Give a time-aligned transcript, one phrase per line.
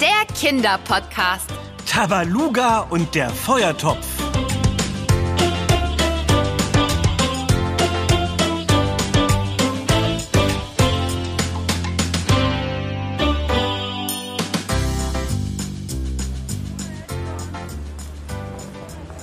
[0.00, 1.50] der Kinderpodcast.
[1.86, 4.06] Tabaluga und der Feuertopf.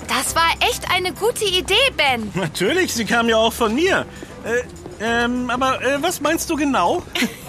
[0.08, 2.32] Das war echt eine gute Idee, Ben.
[2.34, 4.06] Natürlich, sie kam ja auch von mir.
[4.44, 4.64] Äh,
[5.00, 7.04] ähm, aber äh, was meinst du genau?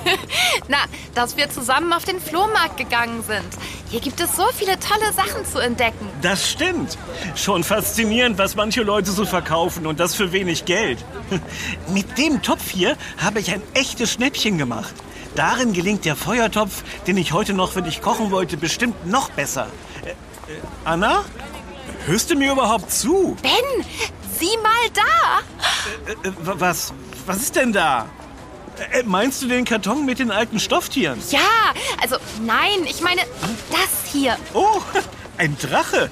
[0.68, 0.78] Na,
[1.14, 3.48] dass wir zusammen auf den Flohmarkt gegangen sind.
[3.90, 6.08] Hier gibt es so viele tolle Sachen zu entdecken.
[6.22, 6.98] Das stimmt.
[7.36, 11.04] Schon faszinierend, was manche Leute so verkaufen und das für wenig Geld.
[11.88, 14.94] Mit dem Topf hier habe ich ein echtes Schnäppchen gemacht.
[15.34, 19.66] Darin gelingt der Feuertopf, den ich heute noch für dich kochen wollte, bestimmt noch besser.
[20.04, 20.14] Äh, äh,
[20.84, 21.24] Anna?
[22.06, 23.36] Hörst du mir überhaupt zu?
[23.42, 23.86] Ben,
[24.38, 26.12] sieh mal da.
[26.12, 26.92] Äh, äh, was,
[27.26, 28.06] was ist denn da?
[28.92, 31.20] Äh, meinst du den Karton mit den alten Stofftieren?
[31.30, 31.40] Ja,
[32.02, 33.22] also nein, ich meine
[33.70, 34.36] das hier.
[34.52, 34.80] Oh,
[35.38, 36.10] ein Drache.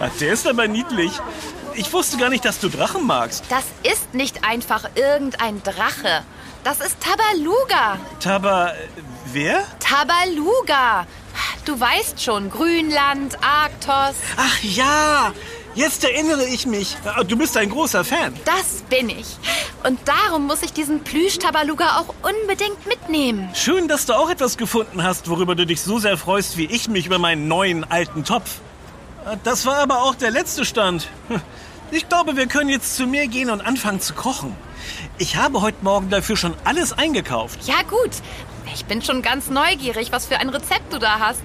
[0.00, 1.12] Ach, Der ist aber niedlich.
[1.74, 3.44] Ich wusste gar nicht, dass du Drachen magst.
[3.48, 6.22] Das ist nicht einfach irgendein Drache.
[6.64, 7.98] Das ist Tabaluga.
[8.20, 8.74] Taba, äh,
[9.32, 9.64] wer?
[9.80, 11.06] Tabaluga.
[11.64, 14.16] Du weißt schon, Grünland, Arktos.
[14.36, 15.32] Ach ja,
[15.74, 16.96] jetzt erinnere ich mich.
[17.04, 18.34] Ah, Du bist ein großer Fan.
[18.44, 19.26] Das bin ich.
[19.84, 23.48] Und darum muss ich diesen Plüsch-Tabaluga auch unbedingt mitnehmen.
[23.54, 26.88] Schön, dass du auch etwas gefunden hast, worüber du dich so sehr freust wie ich
[26.88, 28.60] mich über meinen neuen alten Topf.
[29.24, 31.08] Ah, Das war aber auch der letzte Stand.
[31.28, 31.40] Hm.
[31.90, 34.56] Ich glaube, wir können jetzt zu mir gehen und anfangen zu kochen.
[35.18, 37.58] Ich habe heute Morgen dafür schon alles eingekauft.
[37.66, 38.10] Ja gut,
[38.74, 41.42] ich bin schon ganz neugierig, was für ein Rezept du da hast.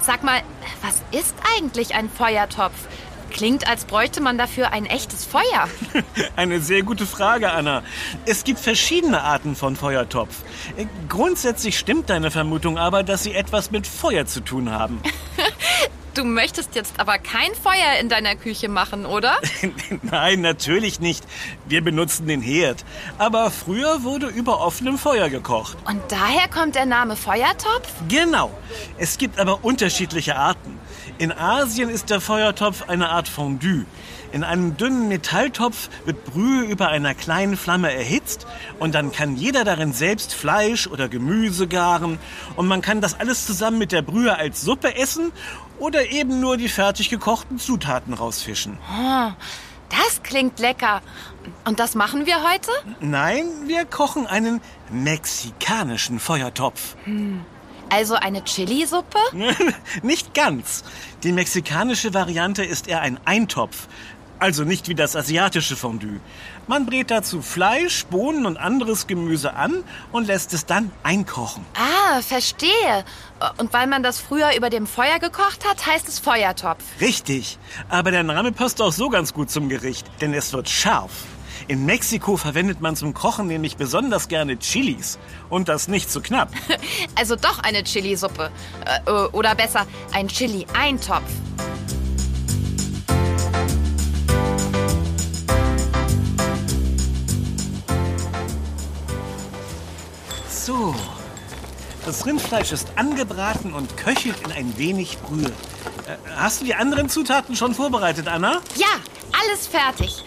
[0.00, 0.42] Sag mal,
[0.82, 2.72] was ist eigentlich ein Feuertopf?
[3.30, 5.68] Klingt, als bräuchte man dafür ein echtes Feuer.
[6.36, 7.82] Eine sehr gute Frage, Anna.
[8.26, 10.42] Es gibt verschiedene Arten von Feuertopf.
[10.76, 15.00] Äh, Grundsätzlich stimmt deine Vermutung aber, dass sie etwas mit Feuer zu tun haben.
[16.14, 19.36] Du möchtest jetzt aber kein Feuer in deiner Küche machen, oder?
[20.02, 21.24] Nein, natürlich nicht.
[21.66, 22.84] Wir benutzen den Herd.
[23.16, 25.78] Aber früher wurde über offenem Feuer gekocht.
[25.86, 27.88] Und daher kommt der Name Feuertopf?
[28.08, 28.50] Genau.
[28.98, 30.80] Es gibt aber unterschiedliche Arten.
[31.20, 33.84] In Asien ist der Feuertopf eine Art Fondue.
[34.32, 38.46] In einem dünnen Metalltopf wird Brühe über einer kleinen Flamme erhitzt
[38.78, 42.18] und dann kann jeder darin selbst Fleisch oder Gemüse garen
[42.56, 45.30] und man kann das alles zusammen mit der Brühe als Suppe essen
[45.78, 48.78] oder eben nur die fertig gekochten Zutaten rausfischen.
[48.90, 49.30] Oh,
[49.90, 51.02] das klingt lecker.
[51.66, 52.70] Und das machen wir heute?
[53.00, 56.96] Nein, wir kochen einen mexikanischen Feuertopf.
[57.90, 59.18] Also eine Chili-Suppe?
[60.02, 60.84] nicht ganz.
[61.22, 63.88] Die mexikanische Variante ist eher ein Eintopf.
[64.38, 66.18] Also nicht wie das asiatische Fondue.
[66.66, 71.66] Man brät dazu Fleisch, Bohnen und anderes Gemüse an und lässt es dann einkochen.
[71.74, 73.04] Ah, verstehe.
[73.58, 76.82] Und weil man das früher über dem Feuer gekocht hat, heißt es Feuertopf.
[77.02, 77.58] Richtig.
[77.90, 81.10] Aber der Name passt auch so ganz gut zum Gericht, denn es wird scharf.
[81.68, 85.18] In Mexiko verwendet man zum Kochen nämlich besonders gerne Chilis.
[85.48, 86.50] Und das nicht zu knapp.
[87.16, 88.50] Also doch eine Chili-Suppe.
[88.86, 91.22] Äh, äh, oder besser, ein Chili-Eintopf.
[100.48, 100.94] So.
[102.06, 105.46] Das Rindfleisch ist angebraten und köchelt in ein wenig Brühe.
[105.46, 108.60] Äh, Hast du die anderen Zutaten schon vorbereitet, Anna?
[108.76, 108.86] Ja,
[109.42, 110.24] alles fertig.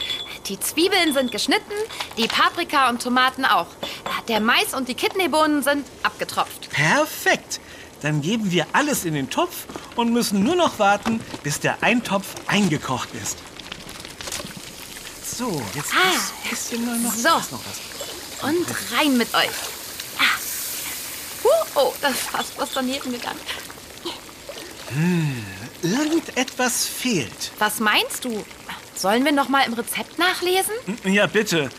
[0.47, 1.71] Die Zwiebeln sind geschnitten,
[2.17, 3.67] die Paprika und Tomaten auch.
[4.27, 6.69] Der Mais und die Kidneybohnen sind abgetropft.
[6.69, 7.59] Perfekt.
[8.01, 9.65] Dann geben wir alles in den Topf
[9.95, 13.37] und müssen nur noch warten, bis der Eintopf eingekocht ist.
[15.25, 16.11] So, jetzt Ah,
[16.51, 17.37] ist ein bisschen noch, so.
[17.39, 18.49] ist noch was.
[18.49, 18.67] Und
[18.97, 19.49] rein mit euch.
[20.19, 20.23] Ah.
[21.45, 23.39] Huh, oh, das ist fast was daneben gegangen.
[25.81, 27.51] Irgendetwas fehlt.
[27.57, 28.45] Was meinst du?
[28.95, 30.73] Sollen wir noch mal im Rezept nachlesen?
[31.03, 31.69] Ja, bitte.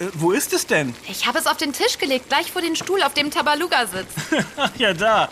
[0.00, 0.94] Äh, äh, wo ist es denn?
[1.08, 4.44] Ich habe es auf den Tisch gelegt, gleich vor den Stuhl, auf dem Tabaluga sitzt.
[4.56, 5.28] Ach ja, da.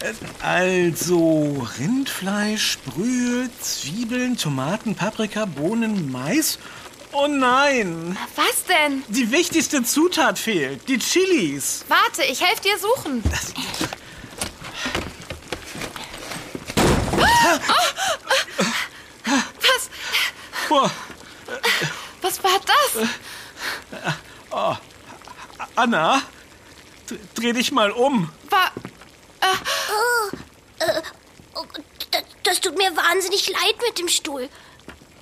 [0.00, 0.12] Äh,
[0.44, 6.58] Also, Rindfleisch, Brühe, Zwiebeln, Tomaten, Paprika, Bohnen, Mais.
[7.12, 9.02] Oh nein, Was denn?
[9.08, 11.84] die wichtigste Zutat fehlt, die Chilis.
[11.88, 13.22] Warte, ich helfe dir suchen.
[13.24, 13.54] Was?
[20.68, 20.90] Boah,
[22.22, 23.08] Was war das?
[25.74, 26.22] Anna,
[27.10, 28.30] d- dreh dich mal um.
[28.50, 28.72] War.
[31.54, 31.64] Oh,
[32.10, 34.48] das, das tut mir wahnsinnig leid mit dem Stuhl.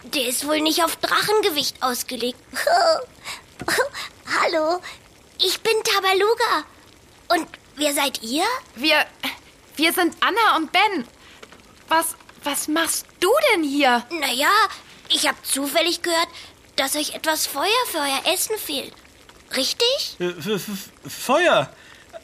[0.05, 2.39] Der ist wohl nicht auf Drachengewicht ausgelegt.
[4.43, 4.81] Hallo,
[5.39, 6.65] ich bin Tabaluga.
[7.29, 8.45] Und wer seid ihr?
[8.75, 9.05] Wir.
[9.77, 11.07] wir sind Anna und Ben.
[11.89, 12.15] Was,
[12.45, 14.05] was machst du denn hier?
[14.11, 14.51] Naja,
[15.08, 16.29] ich habe zufällig gehört,
[16.76, 18.93] dass euch etwas Feuer für euer Essen fehlt.
[19.56, 20.17] Richtig?
[20.19, 20.70] Äh, F F
[21.06, 21.70] Feuer.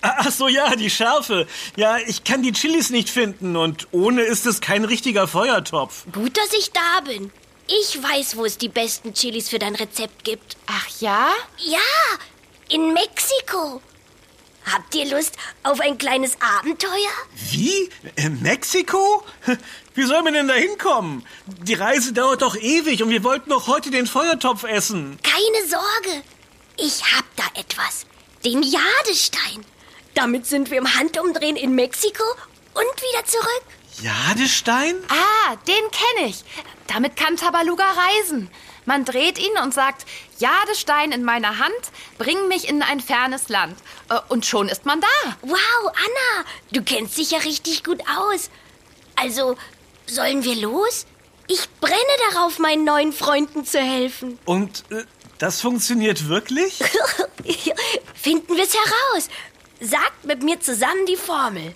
[0.04, 1.46] Ach so, ja, die Schärfe.
[1.76, 6.04] Ja, ich kann die Chilis nicht finden und ohne ist es kein richtiger Feuertopf.
[6.12, 7.32] Gut, dass ich da bin.
[7.68, 10.56] Ich weiß, wo es die besten Chilis für dein Rezept gibt.
[10.66, 11.30] Ach ja?
[11.58, 11.78] Ja,
[12.68, 13.80] in Mexiko.
[14.70, 16.90] Habt ihr Lust auf ein kleines Abenteuer?
[17.50, 17.90] Wie?
[18.16, 19.24] In Mexiko?
[19.94, 21.26] Wie soll man denn da hinkommen?
[21.46, 25.18] Die Reise dauert doch ewig und wir wollten doch heute den Feuertopf essen.
[25.22, 26.22] Keine Sorge.
[26.78, 28.06] Ich hab da etwas.
[28.44, 29.64] Den Jadestein.
[30.14, 32.24] Damit sind wir im Handumdrehen in Mexiko
[32.74, 33.62] und wieder zurück.
[34.00, 34.94] Jadestein?
[35.08, 36.44] Ah, den kenne ich.
[36.86, 38.50] Damit kann Tabaluga reisen.
[38.84, 40.04] Man dreht ihn und sagt,
[40.38, 41.72] Jadestein in meiner Hand,
[42.18, 43.78] bring mich in ein fernes Land.
[44.10, 45.36] Äh, Und schon ist man da.
[45.42, 48.50] Wow, Anna, du kennst dich ja richtig gut aus.
[49.16, 49.56] Also,
[50.06, 51.06] sollen wir los?
[51.48, 51.96] Ich brenne
[52.32, 54.38] darauf, meinen neuen Freunden zu helfen.
[54.44, 55.04] Und äh,
[55.38, 56.78] das funktioniert wirklich?
[58.14, 59.28] Finden wir es heraus.
[59.80, 61.74] Sagt mit mir zusammen die Formel.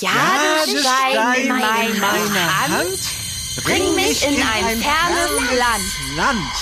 [0.00, 2.98] Jadestein in meiner Hand,
[3.60, 5.84] bring mich in ein fernes Land.
[6.16, 6.52] Land.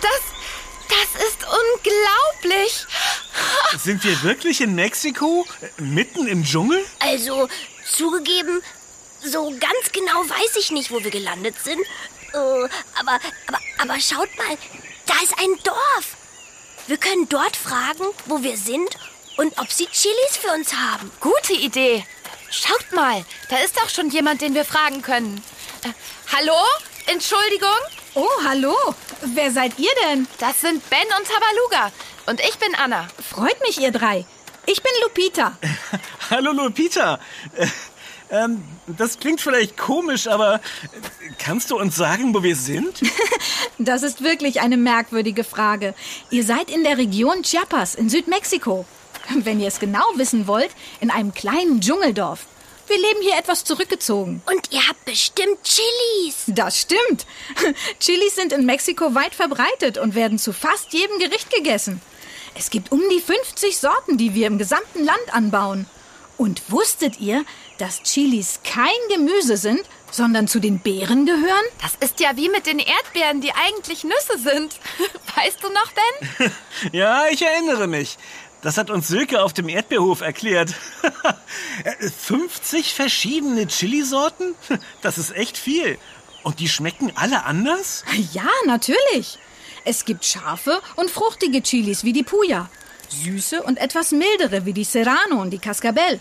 [0.00, 0.20] Das,
[0.88, 2.86] das ist unglaublich.
[3.78, 5.46] Sind wir wirklich in Mexiko?
[5.78, 6.84] Mitten im Dschungel?
[7.00, 7.48] Also,
[7.86, 8.62] zugegeben,
[9.22, 11.80] so ganz genau weiß ich nicht, wo wir gelandet sind.
[12.32, 14.56] Äh, aber, aber, aber schaut mal,
[15.06, 16.16] da ist ein Dorf.
[16.86, 18.96] Wir können dort fragen, wo wir sind
[19.36, 21.10] und ob sie Chilis für uns haben.
[21.20, 22.04] Gute Idee.
[22.50, 25.42] Schaut mal, da ist doch schon jemand, den wir fragen können.
[25.84, 25.88] Äh,
[26.32, 26.56] hallo?
[27.06, 27.68] Entschuldigung?
[28.14, 28.74] Oh, hallo.
[29.22, 30.26] Wer seid ihr denn?
[30.38, 31.92] Das sind Ben und Tabaluga.
[32.26, 33.06] Und ich bin Anna.
[33.28, 34.26] Freut mich, ihr drei.
[34.66, 35.56] Ich bin Lupita.
[36.30, 37.18] Hallo Lupita.
[37.56, 37.66] Äh,
[38.30, 40.60] ähm, das klingt vielleicht komisch, aber
[41.38, 43.00] kannst du uns sagen, wo wir sind?
[43.82, 45.94] Das ist wirklich eine merkwürdige Frage.
[46.30, 48.84] Ihr seid in der Region Chiapas in Südmexiko.
[49.44, 52.46] Wenn ihr es genau wissen wollt, in einem kleinen Dschungeldorf.
[52.86, 54.42] Wir leben hier etwas zurückgezogen.
[54.46, 56.44] Und ihr habt bestimmt Chilis.
[56.48, 57.24] Das stimmt.
[58.00, 62.00] Chilis sind in Mexiko weit verbreitet und werden zu fast jedem Gericht gegessen.
[62.56, 65.86] Es gibt um die 50 Sorten, die wir im gesamten Land anbauen.
[66.36, 67.44] Und wusstet ihr,
[67.78, 71.64] dass Chilis kein Gemüse sind, sondern zu den Beeren gehören?
[71.80, 74.80] Das ist ja wie mit den Erdbeeren, die eigentlich Nüsse sind.
[75.36, 76.52] Weißt du noch, Ben?
[76.92, 78.16] Ja, ich erinnere mich.
[78.62, 80.74] Das hat uns Silke auf dem Erdbeerhof erklärt.
[82.18, 84.54] 50 verschiedene Chilisorten?
[85.00, 85.98] Das ist echt viel.
[86.42, 88.04] Und die schmecken alle anders?
[88.32, 89.38] Ja, natürlich.
[89.84, 92.68] Es gibt scharfe und fruchtige Chilis wie die Puya,
[93.08, 96.20] süße und etwas mildere wie die Serrano und die Cascabel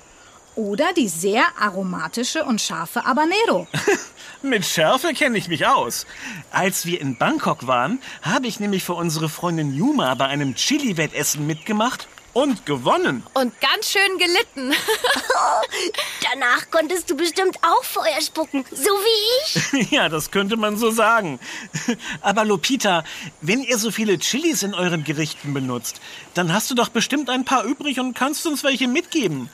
[0.55, 3.67] oder die sehr aromatische und scharfe Habanero.
[4.41, 6.05] Mit Schärfe kenne ich mich aus.
[6.51, 11.45] Als wir in Bangkok waren, habe ich nämlich für unsere Freundin Yuma bei einem Chili-Wettessen
[11.45, 13.23] mitgemacht und gewonnen.
[13.33, 14.73] Und ganz schön gelitten.
[16.31, 19.91] Danach konntest du bestimmt auch Feuer spucken, so wie ich.
[19.91, 21.39] Ja, das könnte man so sagen.
[22.21, 23.03] Aber Lupita,
[23.41, 25.99] wenn ihr so viele Chilis in euren Gerichten benutzt,
[26.33, 29.49] dann hast du doch bestimmt ein paar übrig und kannst uns welche mitgeben.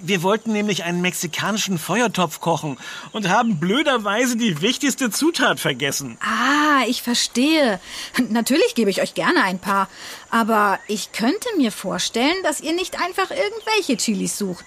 [0.00, 2.78] Wir wollten nämlich einen mexikanischen Feuertopf kochen
[3.12, 6.18] und haben blöderweise die wichtigste Zutat vergessen.
[6.20, 7.80] Ah, ich verstehe.
[8.28, 9.88] Natürlich gebe ich euch gerne ein paar.
[10.30, 14.66] Aber ich könnte mir vorstellen, dass ihr nicht einfach irgendwelche Chilis sucht.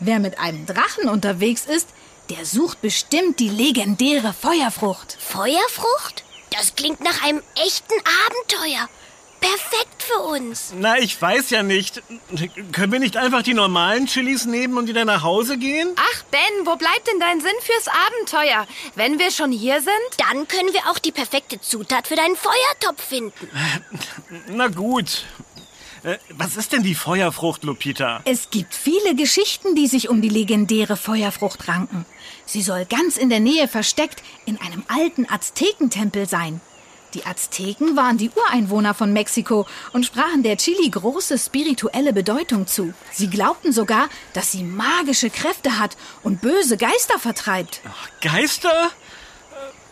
[0.00, 1.88] Wer mit einem Drachen unterwegs ist,
[2.30, 5.16] der sucht bestimmt die legendäre Feuerfrucht.
[5.20, 6.24] Feuerfrucht?
[6.50, 7.94] Das klingt nach einem echten
[8.26, 8.88] Abenteuer.
[9.42, 10.72] Perfekt für uns.
[10.76, 12.00] Na, ich weiß ja nicht.
[12.72, 15.92] Können wir nicht einfach die normalen Chilis nehmen und wieder nach Hause gehen?
[15.96, 18.66] Ach, Ben, wo bleibt denn dein Sinn fürs Abenteuer?
[18.94, 19.92] Wenn wir schon hier sind?
[20.18, 23.50] Dann können wir auch die perfekte Zutat für deinen Feuertopf finden.
[24.48, 25.24] Na gut.
[26.04, 28.22] Äh, Was ist denn die Feuerfrucht, Lupita?
[28.24, 32.06] Es gibt viele Geschichten, die sich um die legendäre Feuerfrucht ranken.
[32.46, 36.60] Sie soll ganz in der Nähe versteckt in einem alten Aztekentempel sein.
[37.14, 42.94] Die Azteken waren die Ureinwohner von Mexiko und sprachen der Chili große spirituelle Bedeutung zu.
[43.12, 47.82] Sie glaubten sogar, dass sie magische Kräfte hat und böse Geister vertreibt.
[48.22, 48.90] Geister?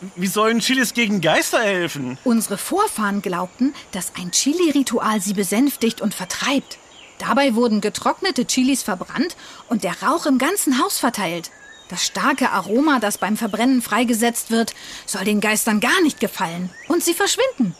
[0.00, 2.16] Äh, Wie sollen Chilis gegen Geister helfen?
[2.24, 6.78] Unsere Vorfahren glaubten, dass ein Chili-Ritual sie besänftigt und vertreibt.
[7.18, 9.36] Dabei wurden getrocknete Chilis verbrannt
[9.68, 11.50] und der Rauch im ganzen Haus verteilt.
[11.90, 14.75] Das starke Aroma, das beim Verbrennen freigesetzt wird,
[15.06, 16.70] soll den Geistern gar nicht gefallen.
[16.87, 17.75] Und sie verschwinden.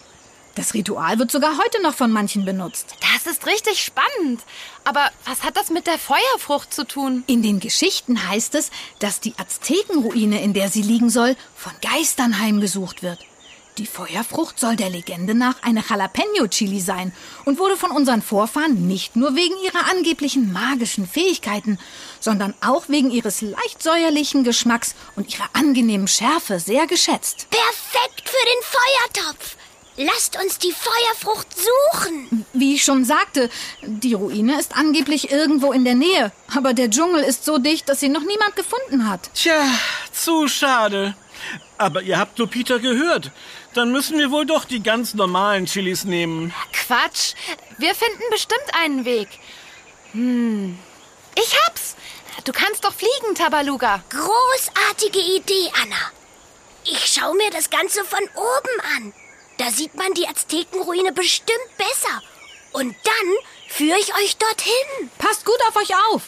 [0.57, 2.97] Das Ritual wird sogar heute noch von manchen benutzt.
[3.14, 4.40] Das ist richtig spannend.
[4.83, 7.23] Aber was hat das mit der Feuerfrucht zu tun?
[7.29, 12.40] In den Geschichten heißt es, dass die Aztekenruine, in der sie liegen soll, von Geistern
[12.40, 13.21] heimgesucht wird.
[13.79, 17.12] Die Feuerfrucht soll der Legende nach eine Jalapeno-Chili sein
[17.45, 21.79] und wurde von unseren Vorfahren nicht nur wegen ihrer angeblichen magischen Fähigkeiten,
[22.19, 27.47] sondern auch wegen ihres leicht säuerlichen Geschmacks und ihrer angenehmen Schärfe sehr geschätzt.
[27.50, 29.57] Perfekt für den Feuertopf.
[29.97, 32.47] Lasst uns die Feuerfrucht suchen.
[32.53, 33.50] Wie ich schon sagte,
[33.83, 38.00] die Ruine ist angeblich irgendwo in der Nähe, aber der Dschungel ist so dicht, dass
[38.00, 39.31] sie noch niemand gefunden hat.
[39.35, 39.62] Tja,
[40.12, 41.15] zu schade.
[41.77, 43.31] Aber ihr habt Lupita gehört.
[43.75, 46.53] Dann müssen wir wohl doch die ganz normalen Chilis nehmen.
[46.73, 47.35] Quatsch.
[47.79, 49.29] Wir finden bestimmt einen Weg.
[50.12, 50.79] Hm.
[51.37, 51.97] Ich hab's.
[52.45, 54.03] Du kannst doch fliegen, Tabaluga.
[54.11, 56.11] Großartige Idee, Anna.
[56.85, 59.12] Ich schaue mir das Ganze von oben an.
[59.59, 62.23] Da sieht man die Aztekenruine bestimmt besser.
[62.73, 63.29] Und dann
[63.69, 65.11] führe ich euch dorthin.
[65.19, 66.23] Passt gut auf euch auf.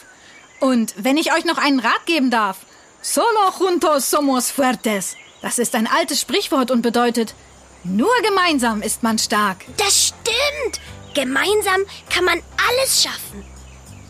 [0.59, 2.57] Und wenn ich euch noch einen Rat geben darf.
[3.01, 5.17] Solo juntos somos fuertes.
[5.43, 7.35] Das ist ein altes Sprichwort und bedeutet,
[7.83, 9.65] nur gemeinsam ist man stark.
[9.75, 10.79] Das stimmt.
[11.13, 13.43] Gemeinsam kann man alles schaffen.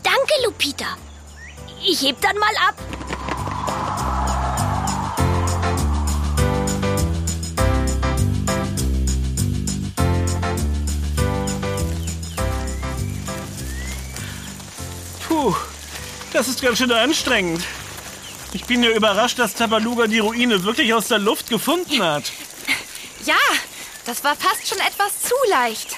[0.04, 0.96] Danke, Lupita.
[1.84, 2.76] Ich heb dann mal ab.
[15.26, 15.52] Puh,
[16.32, 17.64] das ist ganz schön anstrengend.
[18.54, 22.32] Ich bin ja überrascht, dass Tabaluga die Ruine wirklich aus der Luft gefunden hat.
[23.26, 23.38] Ja,
[24.04, 25.96] das war fast schon etwas zu leicht.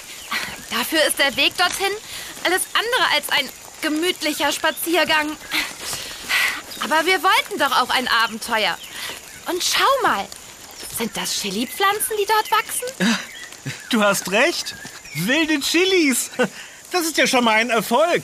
[0.70, 1.90] Dafür ist der Weg dorthin
[2.44, 3.48] alles andere als ein
[3.82, 5.36] gemütlicher Spaziergang.
[6.84, 8.78] Aber wir wollten doch auch ein Abenteuer.
[9.50, 10.24] Und schau mal,
[10.96, 13.16] sind das Chili-Pflanzen, die dort wachsen?
[13.90, 14.76] Du hast recht.
[15.14, 16.30] Wilde Chilis.
[16.92, 18.22] Das ist ja schon mal ein Erfolg.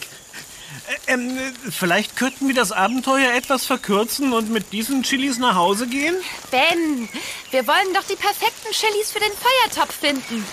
[0.88, 1.38] Ä- Ähm,
[1.70, 6.14] vielleicht könnten wir das Abenteuer etwas verkürzen und mit diesen Chilis nach Hause gehen?
[6.50, 7.08] Ben,
[7.50, 10.44] wir wollen doch die perfekten Chilis für den Feuertopf finden.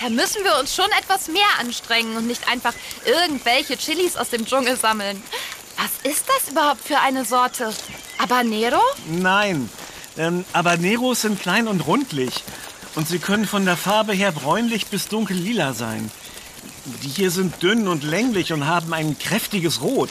[0.00, 2.72] Da müssen wir uns schon etwas mehr anstrengen und nicht einfach
[3.04, 5.22] irgendwelche Chilis aus dem Dschungel sammeln.
[5.76, 7.72] Was ist das überhaupt für eine Sorte?
[8.18, 8.80] Habanero?
[9.08, 9.68] Nein.
[10.16, 12.44] Ähm, Habaneros sind klein und rundlich.
[12.94, 16.10] Und sie können von der Farbe her bräunlich bis dunkel lila sein.
[16.84, 20.10] Die hier sind dünn und länglich und haben ein kräftiges Rot.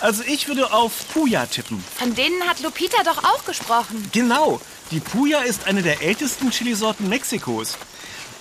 [0.00, 1.82] Also ich würde auf Puya tippen.
[1.96, 4.08] Von denen hat Lupita doch auch gesprochen.
[4.12, 4.60] Genau.
[4.90, 7.78] Die Puya ist eine der ältesten Chilisorten Mexikos.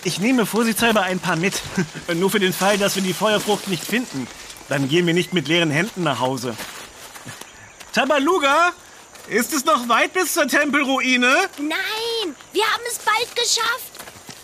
[0.03, 1.55] Ich nehme vorsichtshalber ein paar mit.
[2.13, 4.27] Nur für den Fall, dass wir die Feuerfrucht nicht finden.
[4.67, 6.55] Dann gehen wir nicht mit leeren Händen nach Hause.
[7.93, 8.73] Tabaluga,
[9.29, 11.33] ist es noch weit bis zur Tempelruine?
[11.57, 13.91] Nein, wir haben es bald geschafft.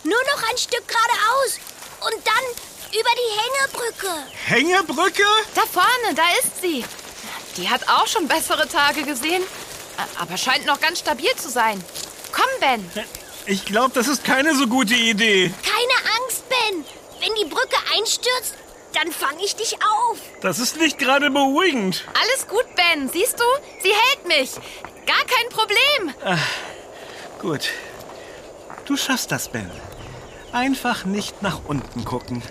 [0.03, 1.59] Nur noch ein Stück geradeaus.
[2.01, 4.23] Und dann über die Hängebrücke.
[4.45, 5.23] Hängebrücke?
[5.55, 6.83] Da vorne, da ist sie.
[7.57, 9.43] Die hat auch schon bessere Tage gesehen,
[10.19, 11.83] aber scheint noch ganz stabil zu sein.
[12.31, 12.91] Komm, Ben.
[13.45, 15.51] Ich glaube, das ist keine so gute Idee.
[15.63, 16.85] Keine Angst, Ben.
[17.19, 18.55] Wenn die Brücke einstürzt,
[18.93, 20.17] dann fange ich dich auf.
[20.41, 22.05] Das ist nicht gerade beruhigend.
[22.19, 23.09] Alles gut, Ben.
[23.09, 23.43] Siehst du?
[23.81, 24.51] Sie hält mich.
[25.05, 26.13] Gar kein Problem.
[27.39, 27.69] Gut.
[28.85, 29.69] Du schaffst das, Ben.
[30.51, 32.43] Einfach nicht nach unten gucken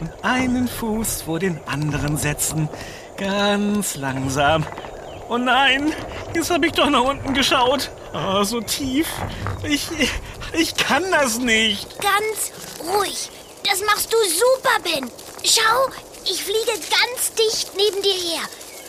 [0.00, 2.68] und einen Fuß vor den anderen setzen.
[3.16, 4.64] Ganz langsam.
[5.28, 5.92] Oh nein,
[6.34, 7.90] jetzt habe ich doch nach unten geschaut.
[8.14, 9.06] Oh, so tief.
[9.62, 9.88] Ich,
[10.52, 11.86] ich kann das nicht.
[12.00, 13.30] Ganz ruhig.
[13.68, 15.10] Das machst du super, Ben.
[15.44, 15.90] Schau,
[16.24, 18.40] ich fliege ganz dicht neben dir her.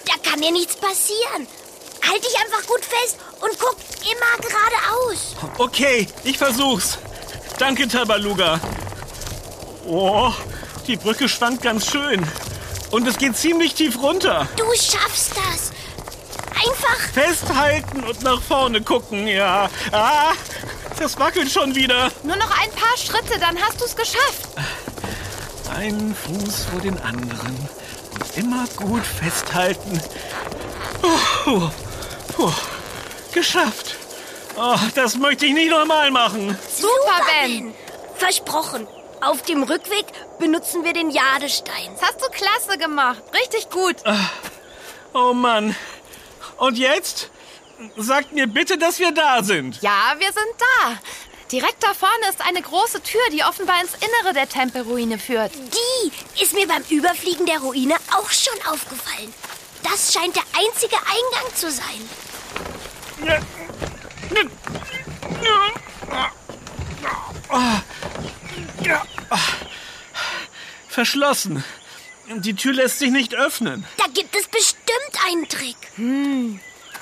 [0.05, 1.47] Da kann dir nichts passieren.
[2.09, 5.35] Halt dich einfach gut fest und guck immer geradeaus.
[5.57, 6.97] Okay, ich versuch's.
[7.57, 8.59] Danke, Tabaluga.
[9.85, 10.31] Oh,
[10.89, 12.25] die Brücke schwankt ganz schön.
[12.89, 14.48] Und es geht ziemlich tief runter.
[14.58, 15.72] Du schaffst das.
[16.55, 19.69] Einfach Festhalten und nach vorne gucken, ja.
[19.91, 20.31] Ah,
[20.98, 22.12] das wackelt schon wieder.
[22.24, 24.50] Nur noch ein paar Schritte, dann hast du es geschafft.
[25.74, 27.55] Einen Fuß vor den anderen
[28.13, 30.01] und immer gut festhalten.
[31.03, 31.69] Oh, oh,
[32.39, 32.53] oh,
[33.31, 33.96] geschafft.
[34.58, 36.58] Oh, das möchte ich nicht nochmal machen.
[36.75, 37.74] Super, Ben.
[38.15, 38.88] Versprochen.
[39.22, 40.05] Auf dem Rückweg
[40.39, 41.91] benutzen wir den Jadestein.
[42.00, 43.22] Das hast du klasse gemacht.
[43.34, 43.98] Richtig gut.
[45.13, 45.75] Oh Mann.
[46.58, 47.29] Und jetzt?
[47.98, 49.81] Sagt mir bitte, dass wir da sind.
[49.81, 50.98] Ja, wir sind da.
[51.51, 55.51] Direkt da vorne ist eine große Tür, die offenbar ins Innere der Tempelruine führt.
[55.55, 59.34] Die ist mir beim Überfliegen der Ruine auch schon aufgefallen.
[59.81, 62.10] Das scheint der einzige Eingang zu sein.
[71.00, 71.63] Verschlossen.
[72.27, 73.86] Die Tür lässt sich nicht öffnen.
[73.96, 75.77] Da gibt es bestimmt einen Trick.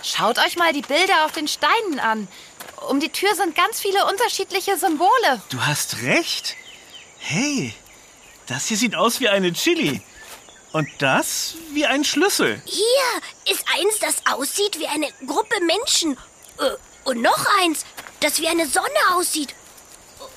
[0.03, 2.27] Schaut euch mal die Bilder auf den Steinen an.
[2.87, 5.41] Um die Tür sind ganz viele unterschiedliche Symbole.
[5.49, 6.55] Du hast recht.
[7.17, 7.73] Hey,
[8.45, 10.01] das hier sieht aus wie eine Chili.
[10.73, 12.61] Und das wie ein Schlüssel.
[12.65, 16.17] Hier ist eins, das aussieht wie eine Gruppe Menschen.
[16.59, 16.69] Äh,
[17.03, 17.83] Und noch eins,
[18.19, 19.55] das wie eine Sonne aussieht.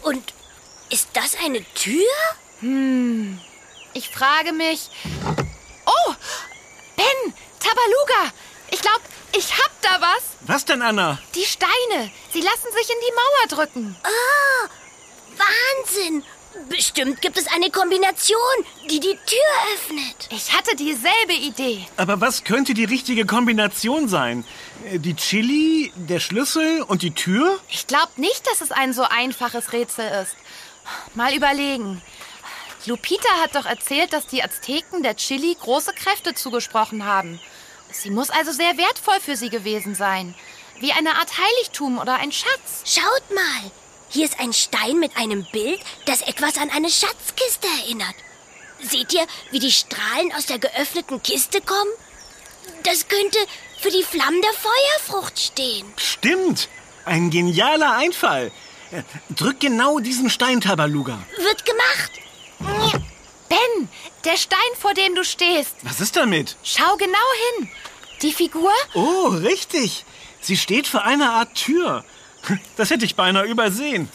[0.00, 0.32] Und
[0.88, 2.08] ist das eine Tür?
[3.92, 4.88] Ich frage mich.
[5.86, 6.14] Oh!
[6.96, 7.34] Ben!
[7.58, 8.32] Tabaluga!
[8.70, 9.00] Ich glaube,
[9.36, 10.22] ich hab da was.
[10.42, 11.18] Was denn, Anna?
[11.34, 12.10] Die Steine.
[12.32, 13.96] Sie lassen sich in die Mauer drücken.
[15.36, 16.22] Wahnsinn!
[16.68, 18.36] Bestimmt gibt es eine Kombination,
[18.90, 20.28] die die Tür öffnet.
[20.30, 21.86] Ich hatte dieselbe Idee.
[21.96, 24.44] Aber was könnte die richtige Kombination sein?
[24.84, 27.58] Äh, Die Chili, der Schlüssel und die Tür?
[27.68, 30.34] Ich glaube nicht, dass es ein so einfaches Rätsel ist.
[31.14, 32.02] Mal überlegen.
[32.86, 37.40] Lupita hat doch erzählt, dass die Azteken der Chili große Kräfte zugesprochen haben.
[37.92, 40.34] Sie muss also sehr wertvoll für sie gewesen sein.
[40.78, 42.82] Wie eine Art Heiligtum oder ein Schatz.
[42.84, 43.70] Schaut mal,
[44.08, 48.14] hier ist ein Stein mit einem Bild, das etwas an eine Schatzkiste erinnert.
[48.82, 51.90] Seht ihr, wie die Strahlen aus der geöffneten Kiste kommen?
[52.84, 53.38] Das könnte
[53.78, 55.92] für die Flammen der Feuerfrucht stehen.
[55.96, 56.68] Stimmt.
[57.04, 58.52] Ein genialer Einfall.
[59.30, 61.18] Drück genau diesen Stein, Tabaluga.
[61.36, 62.29] Wird gemacht.
[62.60, 63.88] Ben,
[64.24, 65.76] der Stein, vor dem du stehst.
[65.82, 66.56] Was ist damit?
[66.62, 67.18] Schau genau
[67.58, 67.68] hin.
[68.22, 68.70] Die Figur?
[68.94, 70.04] Oh, richtig.
[70.40, 72.04] Sie steht vor einer Art Tür.
[72.76, 74.08] Das hätte ich beinahe übersehen.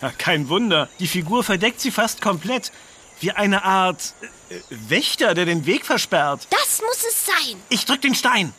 [0.00, 0.88] Ja, kein Wunder.
[0.98, 2.72] Die Figur verdeckt sie fast komplett.
[3.20, 4.14] Wie eine Art
[4.50, 6.48] äh, Wächter, der den Weg versperrt.
[6.50, 7.56] Das muss es sein.
[7.68, 8.52] Ich drück den Stein.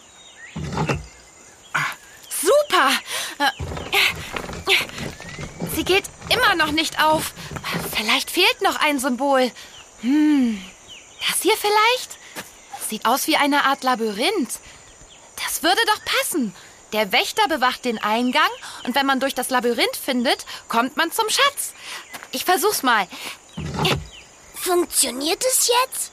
[2.30, 2.92] Super.
[3.40, 3.52] Äh,
[5.76, 7.34] Sie geht immer noch nicht auf.
[8.04, 9.50] Vielleicht fehlt noch ein Symbol.
[10.02, 10.62] Hm,
[11.26, 12.18] das hier vielleicht?
[12.90, 14.60] Sieht aus wie eine Art Labyrinth.
[15.42, 16.54] Das würde doch passen.
[16.92, 18.50] Der Wächter bewacht den Eingang
[18.84, 21.74] und wenn man durch das Labyrinth findet, kommt man zum Schatz.
[22.32, 23.08] Ich versuch's mal.
[24.54, 26.12] Funktioniert es jetzt?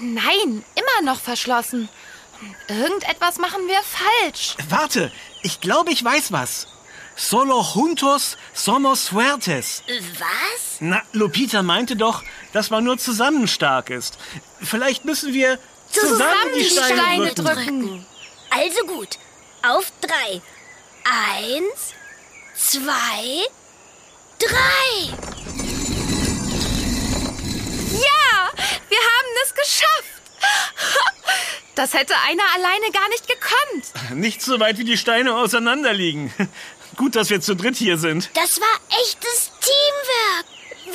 [0.00, 1.88] Nein, immer noch verschlossen.
[2.66, 4.56] Irgendetwas machen wir falsch.
[4.68, 6.66] Warte, ich glaube, ich weiß was.
[7.14, 9.82] Solo juntos somos fuertes.
[10.18, 10.78] Was?
[10.80, 12.22] Na, Lupita meinte doch,
[12.52, 14.18] dass man nur zusammen stark ist.
[14.62, 15.58] Vielleicht müssen wir
[15.90, 17.44] zusammen, die Steine, drücken.
[17.44, 18.06] drücken.
[18.50, 19.18] Also gut.
[19.62, 20.40] Auf drei.
[21.04, 21.94] Eins,
[22.54, 23.46] zwei,
[24.38, 25.14] drei.
[27.92, 28.50] Ja,
[28.88, 30.22] wir haben es geschafft.
[31.74, 34.18] Das hätte einer alleine gar nicht gekonnt.
[34.20, 36.32] Nicht so weit wie die Steine auseinanderliegen.
[37.02, 38.30] Gut, dass wir zu dritt hier sind.
[38.34, 40.46] Das war echtes Teamwork.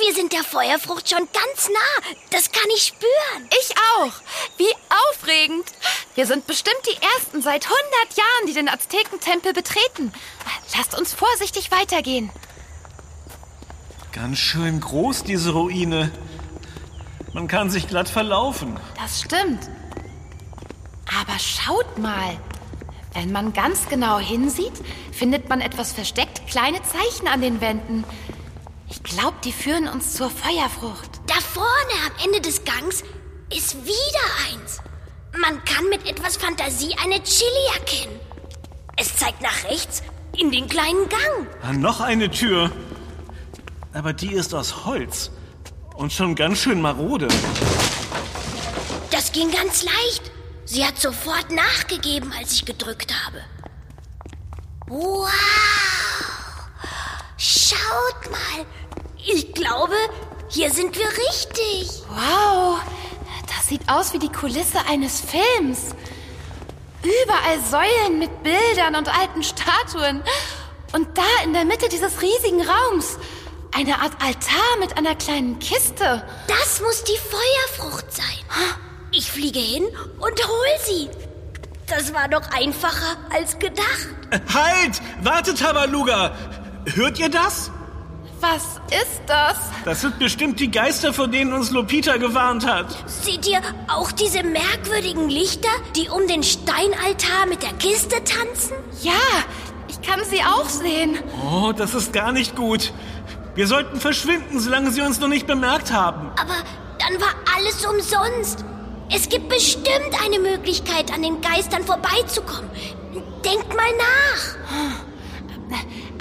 [0.01, 2.15] Wir sind der Feuerfrucht schon ganz nah.
[2.29, 3.49] Das kann ich spüren.
[3.59, 4.13] Ich auch.
[4.55, 4.71] Wie
[5.09, 5.65] aufregend.
[6.15, 10.13] Wir sind bestimmt die Ersten seit 100 Jahren, die den Aztekentempel betreten.
[10.77, 12.29] Lasst uns vorsichtig weitergehen.
[14.13, 16.09] Ganz schön groß, diese Ruine.
[17.33, 18.79] Man kann sich glatt verlaufen.
[18.97, 19.69] Das stimmt.
[21.19, 22.39] Aber schaut mal.
[23.17, 24.73] Wenn man ganz genau hinsieht,
[25.11, 28.03] findet man etwas versteckt kleine Zeichen an den Wänden.
[28.91, 31.09] Ich glaube, die führen uns zur Feuerfrucht.
[31.25, 33.03] Da vorne am Ende des Gangs
[33.51, 34.81] ist wieder eins.
[35.31, 37.49] Man kann mit etwas Fantasie eine Chili
[37.79, 38.19] erkennen.
[38.97, 40.03] Es zeigt nach rechts
[40.37, 41.47] in den kleinen Gang.
[41.63, 42.71] Ah, Noch eine Tür.
[43.93, 45.31] Aber die ist aus Holz.
[45.95, 47.29] Und schon ganz schön marode.
[49.09, 50.31] Das ging ganz leicht.
[50.67, 53.41] Sie hat sofort nachgegeben, als ich gedrückt habe.
[54.87, 55.29] Wow!
[57.37, 58.65] Schaut mal.
[59.25, 59.95] Ich glaube,
[60.49, 62.03] hier sind wir richtig.
[62.09, 62.79] Wow,
[63.47, 65.95] das sieht aus wie die Kulisse eines Films.
[67.01, 70.21] Überall Säulen mit Bildern und alten Statuen.
[70.91, 73.17] Und da in der Mitte dieses riesigen Raums
[73.73, 76.27] eine Art Altar mit einer kleinen Kiste.
[76.47, 78.86] Das muss die Feuerfrucht sein.
[79.17, 79.83] Ich fliege hin
[80.19, 81.09] und hol sie.
[81.87, 84.09] Das war doch einfacher als gedacht.
[84.53, 85.01] Halt!
[85.23, 86.35] Wartet, Tabaluga!
[86.93, 87.71] Hört ihr das?
[88.39, 89.57] Was ist das?
[89.85, 92.95] Das sind bestimmt die Geister, vor denen uns Lupita gewarnt hat.
[93.09, 98.75] Seht ihr auch diese merkwürdigen Lichter, die um den Steinaltar mit der Kiste tanzen?
[99.01, 99.13] Ja,
[99.87, 101.17] ich kann sie auch sehen.
[101.43, 102.93] Oh, das ist gar nicht gut.
[103.55, 106.29] Wir sollten verschwinden, solange sie uns noch nicht bemerkt haben.
[106.39, 106.57] Aber
[106.99, 108.63] dann war alles umsonst.
[109.09, 112.69] Es gibt bestimmt eine Möglichkeit, an den Geistern vorbeizukommen.
[113.45, 114.57] Denkt mal nach.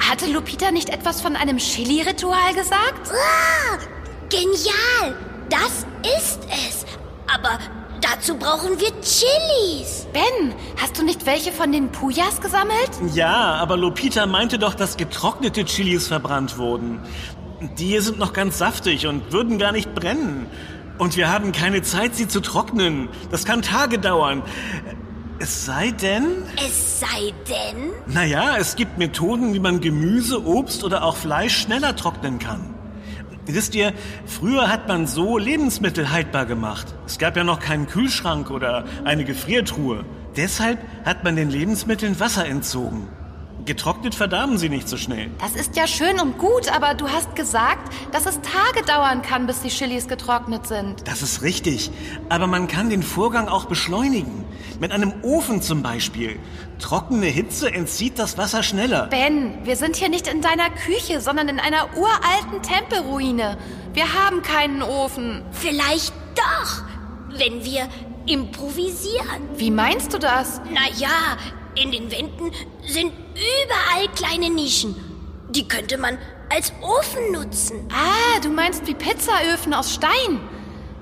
[0.08, 3.10] Hatte Lupita nicht etwas von einem Chili-Ritual gesagt?
[3.10, 3.78] Ah,
[4.28, 5.16] genial.
[5.48, 5.84] Das
[6.18, 6.86] ist es.
[7.32, 7.58] Aber
[8.00, 10.06] dazu brauchen wir Chilis.
[10.12, 12.90] Ben, hast du nicht welche von den Pujas gesammelt?
[13.14, 17.00] Ja, aber Lupita meinte doch, dass getrocknete Chilis verbrannt wurden.
[17.78, 20.48] Die hier sind noch ganz saftig und würden gar nicht brennen.
[20.98, 23.08] Und wir haben keine Zeit, sie zu trocknen.
[23.30, 24.42] Das kann Tage dauern.
[25.38, 26.44] Es sei denn...
[26.56, 27.90] Es sei denn...
[28.06, 32.74] Naja, es gibt Methoden, wie man Gemüse, Obst oder auch Fleisch schneller trocknen kann.
[33.44, 33.92] Wisst ihr,
[34.24, 36.94] früher hat man so Lebensmittel haltbar gemacht.
[37.06, 40.04] Es gab ja noch keinen Kühlschrank oder eine Gefriertruhe.
[40.36, 43.08] Deshalb hat man den Lebensmitteln Wasser entzogen.
[43.66, 45.28] Getrocknet verdarben sie nicht so schnell.
[45.40, 49.48] Das ist ja schön und gut, aber du hast gesagt, dass es Tage dauern kann,
[49.48, 51.06] bis die Chilis getrocknet sind.
[51.08, 51.90] Das ist richtig.
[52.28, 54.44] Aber man kann den Vorgang auch beschleunigen.
[54.78, 56.38] Mit einem Ofen zum Beispiel.
[56.78, 59.08] Trockene Hitze entzieht das Wasser schneller.
[59.08, 63.58] Ben, wir sind hier nicht in deiner Küche, sondern in einer uralten Tempelruine.
[63.94, 65.42] Wir haben keinen Ofen.
[65.50, 66.84] Vielleicht doch,
[67.36, 67.88] wenn wir
[68.26, 69.48] improvisieren.
[69.56, 70.60] Wie meinst du das?
[70.72, 71.36] Naja,
[71.74, 72.52] in den Wänden
[72.86, 74.96] sind überall kleine Nischen.
[75.50, 76.18] Die könnte man
[76.48, 77.88] als Ofen nutzen.
[77.92, 80.40] Ah, du meinst wie Pizzaöfen aus Stein.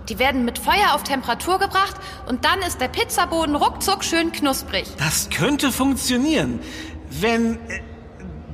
[0.08, 4.86] Die werden mit Feuer auf Temperatur gebracht und dann ist der Pizzaboden ruckzuck schön knusprig.
[4.98, 6.60] Das könnte funktionieren.
[7.10, 7.54] Wenn...
[7.68, 7.80] Äh,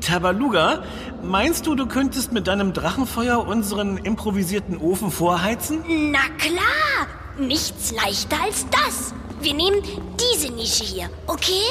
[0.00, 0.82] Tabaluga,
[1.22, 5.84] meinst du, du könntest mit deinem Drachenfeuer unseren improvisierten Ofen vorheizen?
[6.10, 7.06] Na klar,
[7.38, 9.12] nichts leichter als das.
[9.40, 9.82] Wir nehmen
[10.18, 11.62] diese Nische hier, okay?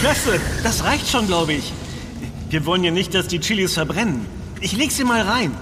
[0.00, 1.74] Klasse, das reicht schon, glaube ich.
[2.48, 4.24] Wir wollen ja nicht, dass die Chilis verbrennen.
[4.62, 5.54] Ich leg sie mal rein.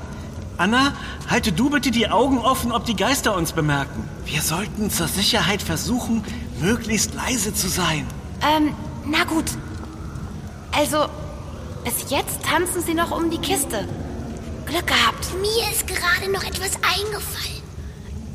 [0.56, 0.94] Anna,
[1.28, 4.08] halte du bitte die Augen offen, ob die Geister uns bemerken.
[4.26, 6.22] Wir sollten zur Sicherheit versuchen,
[6.60, 8.06] möglichst leise zu sein.
[8.40, 9.46] Ähm, na gut.
[10.70, 11.06] Also,
[11.84, 13.88] bis jetzt tanzen sie noch um die Kiste.
[14.66, 15.26] Glück gehabt.
[15.40, 17.62] Mir ist gerade noch etwas eingefallen.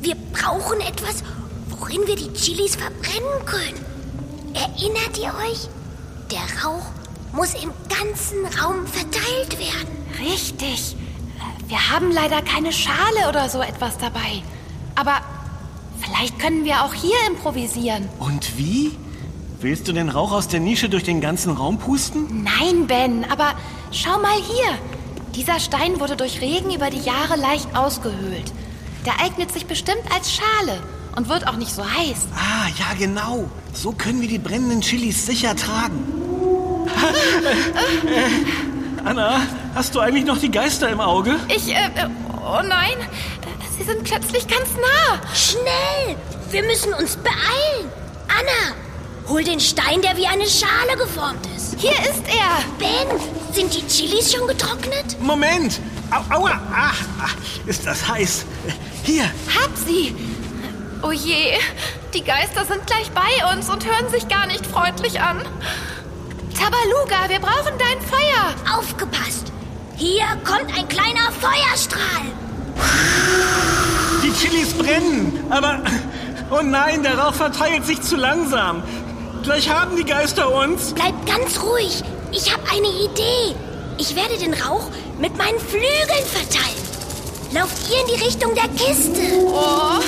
[0.02, 1.24] Wir brauchen etwas,
[1.70, 3.80] worin wir die Chilis verbrennen können.
[4.52, 5.66] Erinnert ihr euch?
[6.30, 6.86] Der Rauch
[7.32, 9.96] muss im ganzen Raum verteilt werden.
[10.20, 10.96] Richtig.
[11.66, 14.42] Wir haben leider keine Schale oder so etwas dabei.
[14.94, 15.20] Aber
[16.00, 18.08] vielleicht können wir auch hier improvisieren.
[18.18, 18.92] Und wie?
[19.60, 22.44] Willst du den Rauch aus der Nische durch den ganzen Raum pusten?
[22.44, 23.54] Nein, Ben, aber
[23.90, 24.78] schau mal hier.
[25.34, 28.52] Dieser Stein wurde durch Regen über die Jahre leicht ausgehöhlt.
[29.06, 30.80] Der eignet sich bestimmt als Schale
[31.16, 32.28] und wird auch nicht so heiß.
[32.34, 33.48] Ah, ja, genau.
[33.72, 36.04] So können wir die brennenden Chilis sicher tragen.
[39.04, 39.42] Anna,
[39.74, 41.36] hast du eigentlich noch die Geister im Auge?
[41.48, 42.08] Ich, äh, äh,
[42.42, 42.96] oh nein,
[43.76, 45.20] sie sind plötzlich ganz nah.
[45.34, 46.16] Schnell,
[46.50, 47.90] wir müssen uns beeilen.
[48.28, 48.74] Anna,
[49.28, 51.76] hol den Stein, der wie eine Schale geformt ist.
[51.78, 52.64] Hier ist er.
[52.78, 53.18] Ben,
[53.52, 55.20] sind die Chilis schon getrocknet?
[55.20, 55.80] Moment.
[56.10, 57.34] Au, aua, ach, ach,
[57.66, 58.44] ist das heiß.
[59.04, 59.24] Hier.
[59.24, 60.14] Hab sie.
[61.06, 61.58] Oh je,
[62.14, 65.44] die Geister sind gleich bei uns und hören sich gar nicht freundlich an.
[66.58, 68.78] Tabaluga, wir brauchen dein Feuer.
[68.78, 69.52] Aufgepasst!
[69.96, 72.24] Hier kommt ein kleiner Feuerstrahl.
[74.22, 75.82] Die Chilis brennen, aber...
[76.50, 78.82] Oh nein, der Rauch verteilt sich zu langsam.
[79.42, 80.94] Gleich haben die Geister uns.
[80.94, 82.02] Bleibt ganz ruhig.
[82.32, 83.54] Ich habe eine Idee.
[83.98, 84.88] Ich werde den Rauch
[85.18, 86.83] mit meinen Flügeln verteilen.
[87.54, 89.20] Lauft ihr in die Richtung der Kiste.
[89.46, 90.00] Oh,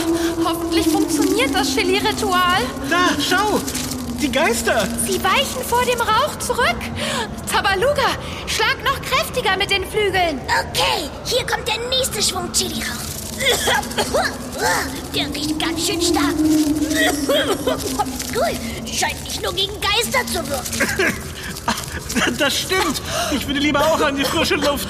[0.45, 2.63] hoffentlich funktioniert das Chili-Ritual.
[2.91, 3.61] Da, schau!
[4.21, 4.89] Die Geister!
[5.07, 6.81] Sie weichen vor dem Rauch zurück.
[7.49, 8.09] Tabaluga,
[8.49, 10.41] schlag noch kräftiger mit den Flügeln.
[10.41, 13.07] Okay, hier kommt der nächste Schwung Chili-Rauch.
[15.15, 16.35] Der riecht ganz schön stark.
[18.35, 21.15] Cool, scheint nicht nur gegen Geister zu wirken.
[22.39, 23.03] Das stimmt.
[23.33, 24.89] Ich würde lieber auch an die frische Luft.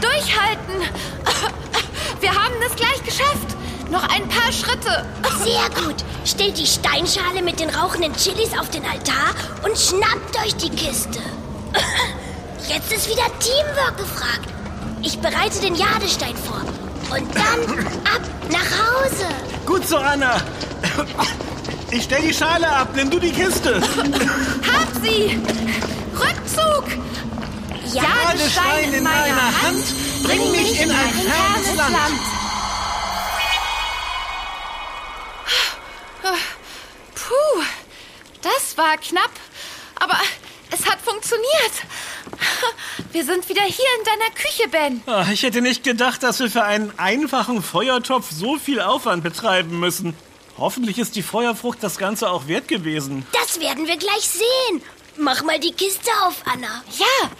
[0.00, 0.88] Durchhalten.
[2.20, 3.56] Wir haben es gleich geschafft.
[3.90, 5.06] Noch ein paar Schritte.
[5.42, 6.04] Sehr gut.
[6.24, 11.20] Stellt die Steinschale mit den rauchenden Chilis auf den Altar und schnappt euch die Kiste.
[12.68, 14.48] Jetzt ist wieder Teamwork gefragt.
[15.02, 16.60] Ich bereite den Jadestein vor.
[17.16, 19.26] Und dann ab nach Hause.
[19.64, 20.42] Gut so, Anna.
[21.90, 23.80] Ich stell die Schale ab, nimm du die Kiste.
[23.80, 25.40] Hab sie.
[26.14, 26.84] Rückzug.
[27.94, 29.84] Jadestein in meiner Hand,
[30.22, 32.20] bring mich in ein fernes Land.
[37.14, 37.62] Puh,
[38.42, 39.30] das war knapp,
[39.96, 40.18] aber
[40.70, 41.46] es hat funktioniert.
[43.12, 45.02] Wir sind wieder hier in deiner Küche, Ben.
[45.06, 49.80] Ah, Ich hätte nicht gedacht, dass wir für einen einfachen Feuertopf so viel Aufwand betreiben
[49.80, 50.14] müssen.
[50.58, 53.26] Hoffentlich ist die Feuerfrucht das Ganze auch wert gewesen.
[53.32, 54.82] Das werden wir gleich sehen.
[55.16, 56.82] Mach mal die Kiste auf, Anna.
[56.98, 57.30] Ja.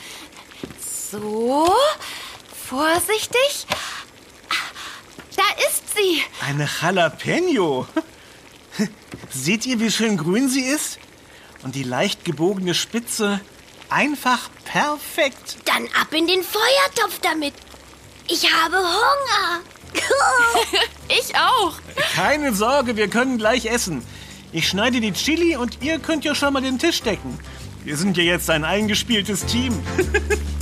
[1.10, 1.72] So,
[2.68, 3.66] vorsichtig.
[5.36, 6.22] Da ist sie.
[6.46, 7.86] Eine Jalapeno.
[9.30, 10.98] Seht ihr, wie schön grün sie ist?
[11.62, 13.40] Und die leicht gebogene Spitze.
[13.88, 15.56] Einfach perfekt.
[15.64, 17.54] Dann ab in den Feuertopf damit.
[18.26, 19.60] Ich habe Hunger.
[21.08, 21.72] Ich auch.
[22.14, 24.04] Keine Sorge, wir können gleich essen.
[24.52, 27.38] Ich schneide die Chili und ihr könnt ja schon mal den Tisch decken.
[27.82, 29.72] Wir sind ja jetzt ein eingespieltes Team.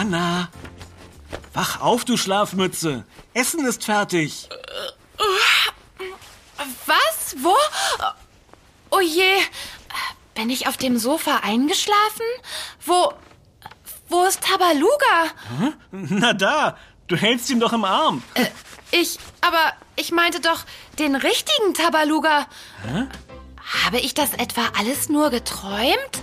[0.00, 0.48] Anna.
[1.52, 3.04] Wach auf, du Schlafmütze.
[3.34, 4.48] Essen ist fertig.
[6.86, 7.36] Was?
[7.42, 7.54] Wo?
[8.90, 9.34] Oh je.
[10.34, 12.24] Bin ich auf dem Sofa eingeschlafen?
[12.86, 13.12] Wo.
[14.08, 15.26] Wo ist Tabaluga?
[15.90, 18.22] Na da, du hältst ihn doch im Arm.
[18.92, 19.18] Ich.
[19.42, 20.64] Aber ich meinte doch
[20.98, 22.46] den richtigen Tabaluga.
[23.84, 26.22] Habe ich das etwa alles nur geträumt?